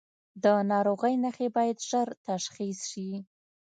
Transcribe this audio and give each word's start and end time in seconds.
د 0.43 0.45
ناروغۍ 0.71 1.13
نښې 1.23 1.47
باید 1.55 1.77
ژر 1.89 2.07
تشخیص 2.29 2.79
شي. 2.91 3.11